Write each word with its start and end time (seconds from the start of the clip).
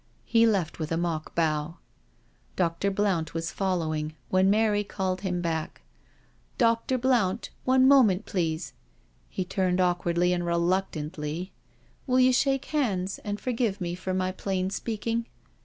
He 0.25 0.47
left 0.47 0.79
with 0.79 0.91
a 0.91 0.97
mock 0.97 1.35
bow. 1.35 1.77
Dr. 2.55 2.89
Blount 2.89 3.35
was 3.35 3.51
following, 3.51 4.15
when 4.29 4.49
Mary 4.49 4.83
called 4.83 5.21
him 5.21 5.41
back." 5.43 5.81
Dr. 6.67 6.97
Blount, 6.97 7.51
one 7.65 7.87
moment, 7.87 8.25
please 8.25 8.73
"—^he 9.37 9.47
turned 9.47 9.79
awk 9.79 10.03
wardly 10.03 10.33
and 10.33 10.43
reluctantly." 10.43 11.51
Will 12.07 12.19
you 12.19 12.33
shake 12.33 12.65
hands 12.65 13.19
and 13.19 13.35
IN 13.37 13.55
THE 13.55 13.55
PUNISHMENT 13.55 13.57
CELL 13.59 13.77
295 13.77 13.77
forgive 13.77 13.81
me 13.81 13.93
for 13.95 14.13
my 14.15 14.31
plain 14.31 14.69
speaking. 14.71 15.27